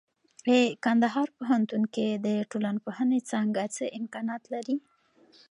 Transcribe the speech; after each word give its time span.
اې 0.49 0.59
کندهار 0.85 1.27
پوهنتون 1.37 1.83
کې 1.95 2.07
د 2.25 2.27
ټولنپوهنې 2.51 3.19
څانګه 3.29 3.63
څه 3.75 3.83
امکانات 3.99 4.43
لري؟ 4.53 4.77